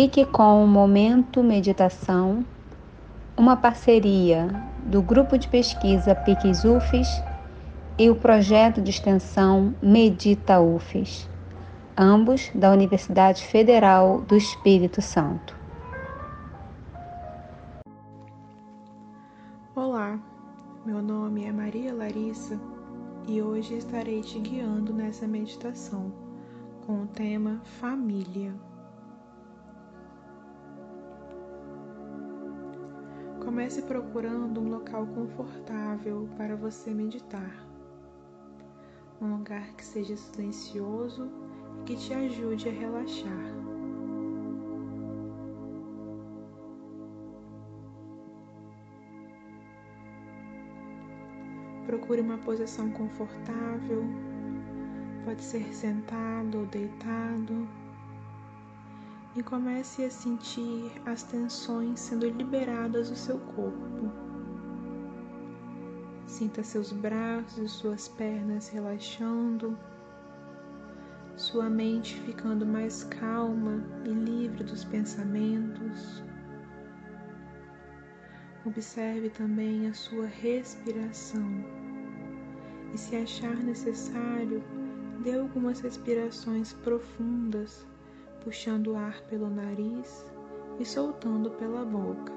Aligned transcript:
Fique 0.00 0.24
com 0.24 0.62
o 0.62 0.66
Momento 0.68 1.42
Meditação, 1.42 2.46
uma 3.36 3.56
parceria 3.56 4.46
do 4.86 5.02
Grupo 5.02 5.36
de 5.36 5.48
Pesquisa 5.48 6.14
PICS 6.14 6.64
UFES 6.64 7.08
e 7.98 8.08
o 8.08 8.14
projeto 8.14 8.80
de 8.80 8.90
extensão 8.90 9.74
Medita 9.82 10.60
UFES, 10.60 11.28
ambos 11.96 12.48
da 12.54 12.70
Universidade 12.70 13.44
Federal 13.44 14.20
do 14.20 14.36
Espírito 14.36 15.02
Santo. 15.02 15.56
Olá, 19.74 20.16
meu 20.86 21.02
nome 21.02 21.44
é 21.44 21.50
Maria 21.50 21.92
Larissa 21.92 22.56
e 23.26 23.42
hoje 23.42 23.74
estarei 23.74 24.20
te 24.20 24.38
guiando 24.38 24.92
nessa 24.92 25.26
meditação 25.26 26.12
com 26.86 27.02
o 27.02 27.06
tema 27.08 27.60
Família. 27.80 28.67
Comece 33.48 33.80
procurando 33.80 34.60
um 34.60 34.68
local 34.68 35.06
confortável 35.06 36.28
para 36.36 36.54
você 36.54 36.92
meditar. 36.92 37.66
Um 39.22 39.38
lugar 39.38 39.72
que 39.72 39.82
seja 39.82 40.14
silencioso 40.18 41.30
e 41.80 41.84
que 41.84 41.96
te 41.96 42.12
ajude 42.12 42.68
a 42.68 42.72
relaxar. 42.72 43.54
Procure 51.86 52.20
uma 52.20 52.36
posição 52.36 52.90
confortável, 52.90 54.04
pode 55.24 55.42
ser 55.42 55.72
sentado 55.72 56.58
ou 56.58 56.66
deitado 56.66 57.66
e 59.36 59.42
comece 59.42 60.04
a 60.04 60.10
sentir 60.10 60.90
as 61.04 61.22
tensões 61.22 62.00
sendo 62.00 62.28
liberadas 62.28 63.10
do 63.10 63.16
seu 63.16 63.38
corpo. 63.38 64.10
Sinta 66.26 66.62
seus 66.62 66.92
braços 66.92 67.58
e 67.58 67.68
suas 67.68 68.08
pernas 68.08 68.68
relaxando, 68.68 69.78
sua 71.36 71.70
mente 71.70 72.20
ficando 72.20 72.66
mais 72.66 73.04
calma 73.04 73.82
e 74.04 74.08
livre 74.08 74.64
dos 74.64 74.84
pensamentos. 74.84 76.22
Observe 78.64 79.30
também 79.30 79.86
a 79.86 79.94
sua 79.94 80.26
respiração 80.26 81.64
e, 82.92 82.98
se 82.98 83.16
achar 83.16 83.56
necessário, 83.56 84.62
dê 85.22 85.38
algumas 85.38 85.80
respirações 85.80 86.72
profundas 86.72 87.86
puxando 88.48 88.92
o 88.92 88.96
ar 88.96 89.20
pelo 89.28 89.50
nariz 89.50 90.24
e 90.80 90.84
soltando 90.86 91.50
pela 91.50 91.84
boca. 91.84 92.32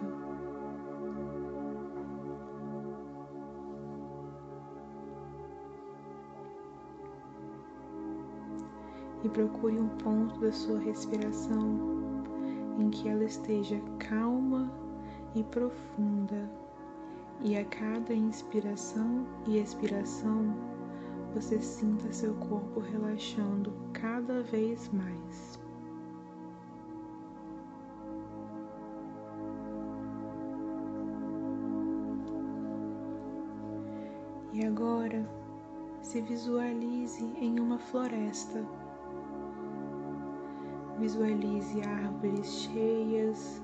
E 9.23 9.29
procure 9.29 9.79
um 9.79 9.87
ponto 9.99 10.37
da 10.41 10.51
sua 10.51 10.79
respiração 10.79 11.79
em 12.77 12.89
que 12.89 13.07
ela 13.07 13.23
esteja 13.23 13.79
calma 13.97 14.69
e 15.33 15.41
profunda, 15.45 16.51
e 17.39 17.55
a 17.55 17.63
cada 17.63 18.13
inspiração 18.13 19.25
e 19.47 19.59
expiração 19.59 20.53
você 21.33 21.57
sinta 21.61 22.11
seu 22.11 22.33
corpo 22.33 22.81
relaxando 22.81 23.71
cada 23.93 24.43
vez 24.43 24.89
mais. 24.89 25.60
E 34.61 34.67
agora 34.67 35.27
se 36.03 36.21
visualize 36.21 37.25
em 37.35 37.59
uma 37.59 37.79
floresta. 37.79 38.63
Visualize 40.99 41.81
árvores 41.81 42.45
cheias 42.45 43.59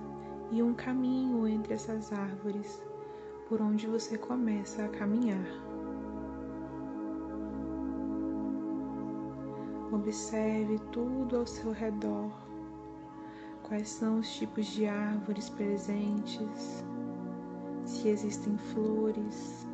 e 0.49 0.63
um 0.63 0.73
caminho 0.73 1.47
entre 1.47 1.75
essas 1.75 2.11
árvores 2.11 2.81
por 3.47 3.61
onde 3.61 3.85
você 3.85 4.17
começa 4.17 4.85
a 4.85 4.89
caminhar. 4.89 5.45
Observe 9.91 10.79
tudo 10.91 11.37
ao 11.37 11.45
seu 11.45 11.73
redor. 11.73 12.31
Quais 13.61 13.87
são 13.87 14.17
os 14.17 14.35
tipos 14.35 14.65
de 14.65 14.87
árvores 14.87 15.47
presentes? 15.47 16.83
Se 17.85 18.07
existem 18.07 18.57
flores, 18.57 19.67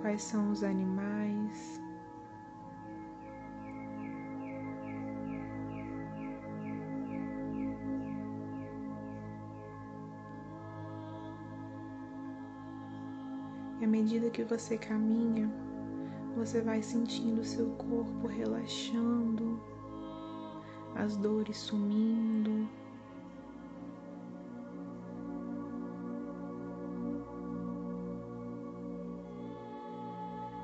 quais 0.00 0.22
são 0.22 0.50
os 0.50 0.62
animais. 0.64 1.80
E 13.80 13.84
à 13.84 13.88
medida 13.88 14.28
que 14.30 14.44
você 14.44 14.76
caminha, 14.76 15.50
você 16.36 16.60
vai 16.60 16.82
sentindo 16.82 17.42
seu 17.44 17.70
corpo 17.76 18.26
relaxando, 18.26 19.60
as 20.94 21.16
dores 21.16 21.56
sumindo. 21.56 22.68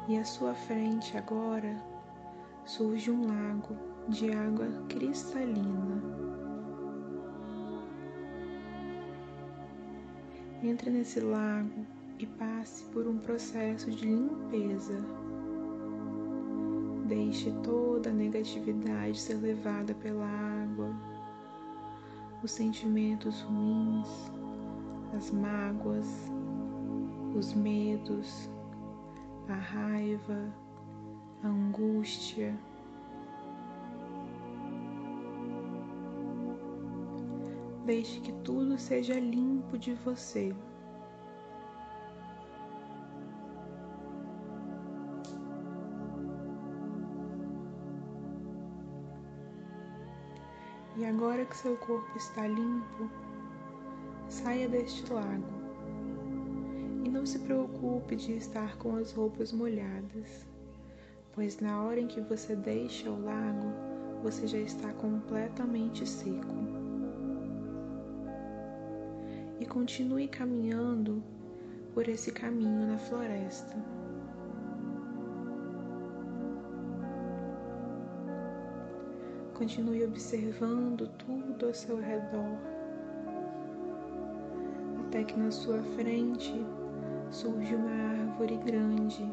E 0.08 0.16
à 0.16 0.24
sua 0.24 0.54
frente 0.54 1.16
agora 1.16 1.76
surge 2.64 3.10
um 3.10 3.26
lago 3.26 3.76
de 4.08 4.30
água 4.32 4.66
cristalina. 4.88 6.02
Entre 10.62 10.90
nesse 10.90 11.20
lago 11.20 11.86
e 12.18 12.26
passe 12.26 12.84
por 12.86 13.06
um 13.06 13.18
processo 13.18 13.90
de 13.90 14.06
limpeza. 14.06 15.04
Deixe 17.06 17.52
toda 17.62 18.10
a 18.10 18.12
negatividade 18.12 19.18
ser 19.18 19.34
levada 19.34 19.94
pela 19.94 20.26
água, 20.26 20.88
os 22.42 22.50
sentimentos 22.50 23.42
ruins, 23.42 24.08
as 25.16 25.30
mágoas, 25.30 26.06
os 27.36 27.54
medos, 27.54 28.50
a 29.48 29.54
raiva, 29.54 30.52
a 31.42 31.46
angústia. 31.46 32.58
Deixe 37.84 38.20
que 38.20 38.32
tudo 38.42 38.76
seja 38.76 39.14
limpo 39.14 39.78
de 39.78 39.94
você. 39.94 40.54
E 50.96 51.04
agora 51.04 51.44
que 51.44 51.56
seu 51.56 51.76
corpo 51.76 52.16
está 52.16 52.48
limpo, 52.48 53.08
saia 54.28 54.68
deste 54.68 55.12
lago 55.12 55.55
não 57.08 57.26
se 57.26 57.38
preocupe 57.40 58.16
de 58.16 58.32
estar 58.32 58.76
com 58.78 58.96
as 58.96 59.12
roupas 59.12 59.52
molhadas, 59.52 60.46
pois 61.32 61.60
na 61.60 61.82
hora 61.82 62.00
em 62.00 62.06
que 62.06 62.20
você 62.20 62.56
deixa 62.56 63.10
o 63.10 63.22
lago, 63.22 63.72
você 64.22 64.46
já 64.46 64.58
está 64.58 64.92
completamente 64.94 66.08
seco. 66.08 66.54
E 69.60 69.66
continue 69.66 70.28
caminhando 70.28 71.22
por 71.92 72.08
esse 72.08 72.32
caminho 72.32 72.86
na 72.86 72.98
floresta. 72.98 73.76
Continue 79.54 80.04
observando 80.04 81.08
tudo 81.18 81.66
ao 81.66 81.74
seu 81.74 81.98
redor, 81.98 82.58
até 85.06 85.24
que 85.24 85.38
na 85.38 85.50
sua 85.50 85.82
frente 85.94 86.52
surge 87.30 87.74
uma 87.74 87.90
árvore 87.90 88.56
grande, 88.58 89.30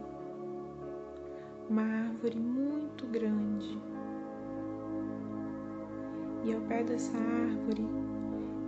uma 1.69 1.83
árvore 1.83 2.39
muito 2.39 3.05
grande. 3.07 3.79
E 6.43 6.53
ao 6.53 6.61
pé 6.61 6.83
dessa 6.83 7.17
árvore 7.17 7.85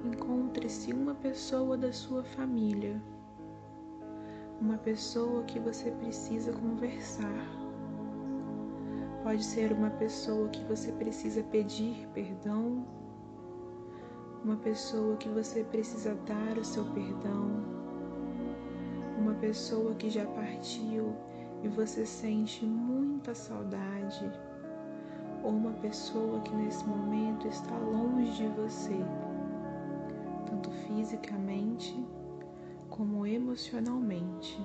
encontre-se 0.05 0.93
uma 0.93 1.15
pessoa 1.15 1.77
da 1.77 1.91
sua 1.91 2.23
família, 2.23 3.01
uma 4.61 4.77
pessoa 4.77 5.43
que 5.43 5.59
você 5.59 5.91
precisa 5.91 6.53
conversar. 6.53 7.65
Pode 9.23 9.43
ser 9.43 9.73
uma 9.73 9.89
pessoa 9.89 10.47
que 10.49 10.63
você 10.65 10.91
precisa 10.91 11.43
pedir 11.43 12.07
perdão, 12.13 12.85
uma 14.43 14.55
pessoa 14.57 15.17
que 15.17 15.27
você 15.27 15.63
precisa 15.63 16.15
dar 16.27 16.57
o 16.57 16.63
seu 16.63 16.85
perdão, 16.93 17.84
uma 19.17 19.33
pessoa 19.35 19.95
que 19.95 20.09
já 20.09 20.25
partiu 20.25 21.15
e 21.63 21.67
você 21.67 22.05
sente 22.05 22.65
muita 22.65 23.33
saudade, 23.33 24.31
ou 25.43 25.51
uma 25.51 25.71
pessoa 25.73 26.41
que 26.41 26.53
nesse 26.55 26.85
momento 26.85 27.47
está 27.47 27.77
longe 27.77 28.31
de 28.33 28.47
você, 28.49 28.97
tanto 30.47 30.69
fisicamente 30.71 32.05
como 32.89 33.25
emocionalmente. 33.25 34.59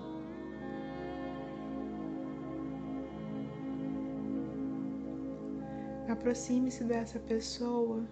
Aproxime-se 6.08 6.84
dessa 6.84 7.18
pessoa 7.20 8.04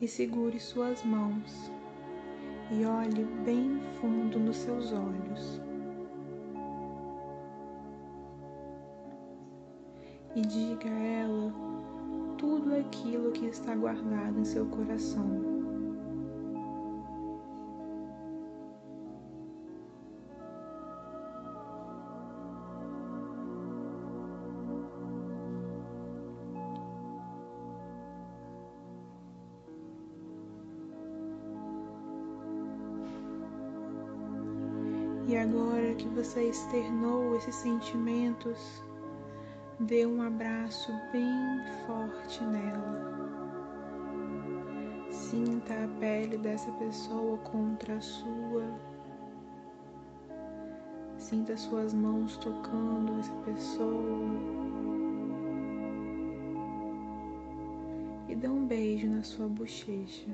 e 0.00 0.08
segure 0.08 0.58
suas 0.58 1.04
mãos 1.04 1.70
e 2.70 2.84
olhe 2.84 3.24
bem 3.44 3.80
fundo 4.00 4.38
nos 4.38 4.56
seus 4.56 4.92
olhos. 4.92 5.60
E 10.34 10.40
diga 10.40 10.88
a 10.88 10.98
ela 10.98 11.52
tudo 12.38 12.74
aquilo 12.74 13.30
que 13.32 13.46
está 13.46 13.74
guardado 13.74 14.38
em 14.38 14.44
seu 14.44 14.66
coração. 14.66 15.53
E 35.34 35.36
agora 35.36 35.92
que 35.96 36.08
você 36.10 36.48
externou 36.48 37.34
esses 37.34 37.56
sentimentos, 37.56 38.84
dê 39.80 40.06
um 40.06 40.22
abraço 40.22 40.92
bem 41.10 41.60
forte 41.84 42.44
nela. 42.44 43.50
Sinta 45.10 45.74
a 45.74 45.88
pele 45.98 46.38
dessa 46.38 46.70
pessoa 46.74 47.36
contra 47.38 47.96
a 47.96 48.00
sua. 48.00 48.80
Sinta 51.18 51.56
suas 51.56 51.92
mãos 51.92 52.36
tocando 52.36 53.18
essa 53.18 53.34
pessoa. 53.44 54.28
E 58.28 58.36
dê 58.36 58.46
um 58.46 58.64
beijo 58.64 59.10
na 59.10 59.24
sua 59.24 59.48
bochecha 59.48 60.30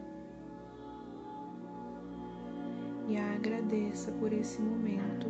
e 3.11 3.17
a 3.17 3.35
agradeça 3.35 4.13
por 4.13 4.33
esse 4.33 4.63
momento, 4.63 5.27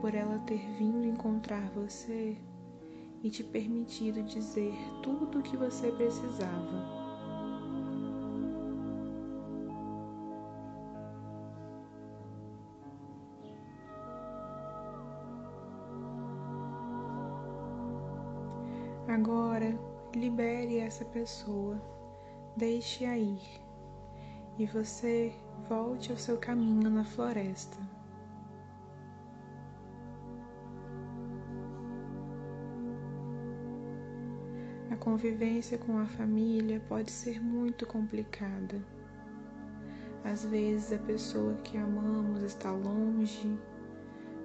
por 0.00 0.12
ela 0.12 0.40
ter 0.40 0.58
vindo 0.76 1.06
encontrar 1.06 1.70
você 1.70 2.36
e 3.22 3.30
te 3.30 3.44
permitido 3.44 4.24
dizer 4.24 4.74
tudo 5.00 5.38
o 5.38 5.42
que 5.42 5.56
você 5.56 5.92
precisava. 5.92 6.98
Agora, 19.06 19.78
libere 20.12 20.78
essa 20.78 21.04
pessoa, 21.04 21.80
deixe-a 22.56 23.16
ir 23.16 23.60
e 24.58 24.66
você 24.66 25.32
volte 25.68 26.10
ao 26.10 26.16
seu 26.16 26.38
caminho 26.38 26.88
na 26.88 27.04
floresta. 27.04 27.76
A 34.90 34.96
convivência 34.96 35.76
com 35.76 35.98
a 35.98 36.06
família 36.06 36.80
pode 36.88 37.10
ser 37.10 37.40
muito 37.42 37.86
complicada. 37.86 38.82
Às 40.24 40.44
vezes 40.46 40.92
a 40.92 40.98
pessoa 40.98 41.54
que 41.56 41.76
amamos 41.76 42.42
está 42.42 42.70
longe, 42.70 43.58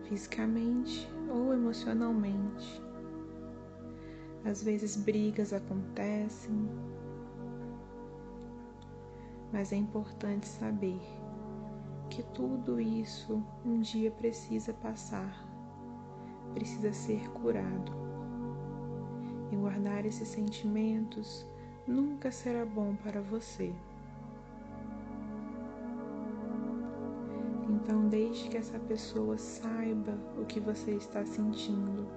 fisicamente 0.04 1.10
ou 1.30 1.54
emocionalmente. 1.54 2.81
Às 4.44 4.62
vezes 4.62 4.98
brigas 4.98 5.54
acontecem, 5.54 6.69
mas 9.54 9.72
é 9.72 9.76
importante 9.76 10.48
saber 10.48 11.00
que 12.10 12.24
tudo 12.24 12.82
isso 12.82 13.42
um 13.64 13.80
dia 13.80 14.10
precisa 14.10 14.74
passar, 14.74 15.48
precisa 16.56 16.92
ser 16.92 17.30
curado. 17.30 17.92
E 19.52 19.56
guardar 19.56 20.08
esses 20.08 20.28
sentimentos 20.28 21.46
nunca 21.88 22.32
será 22.32 22.66
bom 22.66 22.96
para 22.96 23.22
você. 23.22 23.72
Então, 27.70 28.10
deixe 28.10 28.50
que 28.50 28.58
essa 28.58 28.80
pessoa 28.80 29.38
saiba 29.38 30.18
o 30.36 30.46
que 30.46 30.60
você 30.60 30.96
está 30.96 31.24
sentindo. 31.24 32.08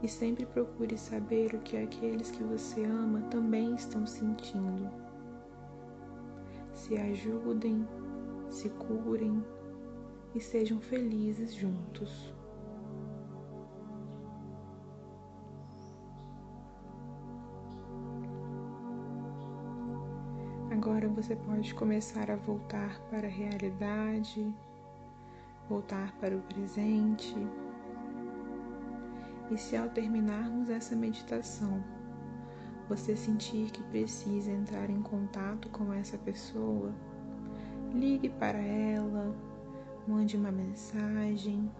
E 0.00 0.06
sempre 0.06 0.46
procure 0.46 0.96
saber 0.96 1.56
o 1.56 1.58
que 1.58 1.76
aqueles 1.76 2.30
que 2.30 2.44
você 2.44 2.84
ama 2.84 3.20
também 3.22 3.74
estão 3.74 4.06
sentindo 4.06 5.07
se 6.88 6.96
ajudem, 6.96 7.86
se 8.48 8.70
curem 8.70 9.44
e 10.34 10.40
sejam 10.40 10.80
felizes 10.80 11.54
juntos. 11.54 12.32
Agora 20.70 21.06
você 21.08 21.36
pode 21.36 21.74
começar 21.74 22.30
a 22.30 22.36
voltar 22.36 22.98
para 23.10 23.26
a 23.26 23.30
realidade, 23.30 24.50
voltar 25.68 26.16
para 26.18 26.34
o 26.34 26.40
presente. 26.40 27.36
E 29.50 29.58
se 29.58 29.76
ao 29.76 29.90
terminarmos 29.90 30.70
essa 30.70 30.96
meditação, 30.96 31.84
você 32.88 33.14
sentir 33.14 33.70
que 33.70 33.82
precisa 33.84 34.50
entrar 34.50 34.88
em 34.88 35.02
contato 35.02 35.68
com 35.68 35.92
essa 35.92 36.16
pessoa, 36.16 36.90
ligue 37.92 38.30
para 38.30 38.58
ela, 38.58 39.34
mande 40.06 40.36
uma 40.36 40.50
mensagem, 40.50 41.70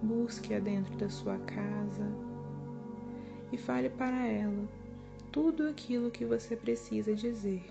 busque-a 0.00 0.60
dentro 0.60 0.96
da 0.96 1.08
sua 1.08 1.36
casa 1.38 2.06
e 3.52 3.58
fale 3.58 3.90
para 3.90 4.24
ela 4.24 4.68
tudo 5.32 5.66
aquilo 5.68 6.12
que 6.12 6.24
você 6.24 6.56
precisa 6.56 7.12
dizer. 7.12 7.64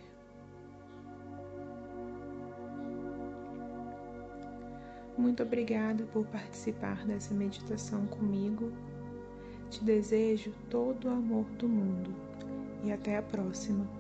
Muito 5.18 5.44
obrigada 5.44 6.06
por 6.06 6.26
participar 6.28 7.06
dessa 7.06 7.34
meditação 7.34 8.06
comigo. 8.08 8.72
Te 9.70 9.84
desejo 9.84 10.54
todo 10.70 11.10
o 11.10 11.12
amor 11.12 11.46
do 11.58 11.68
mundo 11.68 12.29
e 12.84 12.92
até 12.92 13.18
a 13.18 13.22
próxima. 13.22 13.99